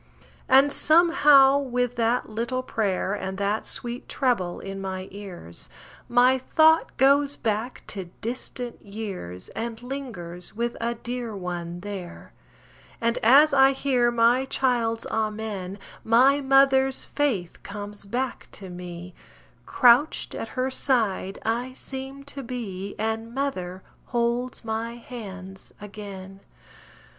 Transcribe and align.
And, 0.49 0.71
somehow 0.71 1.59
with 1.59 1.93
that 1.97 2.27
little 2.27 2.63
pray'r 2.63 3.13
And 3.13 3.37
that 3.37 3.67
sweet 3.67 4.09
trebble 4.09 4.59
in 4.59 4.81
my 4.81 5.07
ears, 5.11 5.69
My 6.09 6.39
thought 6.39 6.97
goes 6.97 7.35
back 7.35 7.83
to 7.89 8.05
distant 8.19 8.81
years, 8.81 9.49
And 9.49 9.83
lingers 9.83 10.55
with 10.55 10.75
a 10.81 10.95
dear 10.95 11.35
one 11.35 11.81
there; 11.81 12.33
And 12.99 13.19
as 13.19 13.53
I 13.53 13.73
hear 13.73 14.09
my 14.09 14.45
child's 14.45 15.05
amen, 15.05 15.77
My 16.03 16.41
mother's 16.41 17.05
faith 17.05 17.61
comes 17.61 18.07
back 18.07 18.47
to 18.53 18.71
me 18.71 19.13
Crouched 19.67 20.33
at 20.33 20.47
her 20.57 20.71
side 20.71 21.37
I 21.45 21.73
seem 21.73 22.23
to 22.23 22.41
be, 22.41 22.95
And 22.97 23.35
mother 23.35 23.83
holds 24.05 24.65
my 24.65 24.95
hands 24.95 25.75
again. 25.79 26.39